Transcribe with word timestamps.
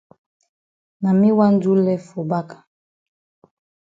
Na 1.01 1.11
me 1.19 1.29
wan 1.37 1.53
do 1.61 1.71
lef 1.85 2.01
for 2.09 2.23
back. 2.31 2.49